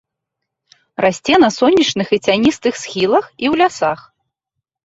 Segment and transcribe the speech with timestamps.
[1.05, 3.99] Расце на сонечных і цяністых схілах і ў лясах.